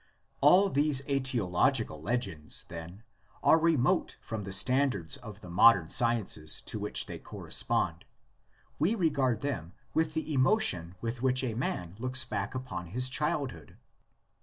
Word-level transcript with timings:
All 0.41 0.71
these 0.71 1.03
aetiological 1.03 2.01
legends, 2.01 2.63
then, 2.69 3.03
are 3.43 3.59
remote 3.59 4.17
from 4.19 4.45
the 4.45 4.51
standards 4.51 5.15
of 5.17 5.41
the 5.41 5.49
modern 5.51 5.89
sciences 5.89 6.59
to 6.63 6.79
which 6.79 7.05
they 7.05 7.19
correspond; 7.19 8.05
we 8.79 8.95
regard 8.95 9.41
them 9.41 9.73
with 9.93 10.15
the 10.15 10.33
emotion 10.33 10.95
with 11.01 11.21
which 11.21 11.43
a 11.43 11.53
man 11.53 11.97
looks 11.99 12.25
back 12.25 12.55
upon 12.55 12.87
his 12.87 13.09
childhood. 13.11 13.77